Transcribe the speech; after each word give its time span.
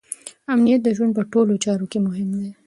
امنیت 0.53 0.81
د 0.83 0.89
ژوند 0.97 1.11
په 1.17 1.23
ټولو 1.31 1.53
چارو 1.63 1.85
کې 1.91 1.99
مهم 2.07 2.29
دی. 2.39 2.51